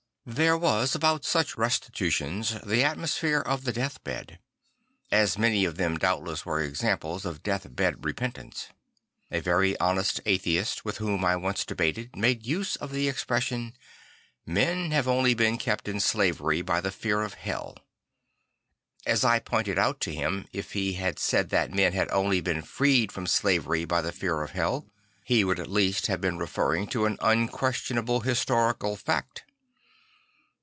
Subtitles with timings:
[0.23, 4.37] There was about such restitutions the atmosphere of the death bed;
[5.11, 8.67] as many of them doubtless were examples of death bed repentance.
[9.31, 13.73] A very honest atheist with whom I once debated made use of the expression,
[14.45, 17.77] If Men have only been kept in slavery by the fear of hell."
[19.07, 22.61] As I pointed out to him, if he had said that men had only been
[22.61, 24.85] freed from slavery by the fear of hell,
[25.25, 29.45] he would at least have been referring to an unquestionable historical fact.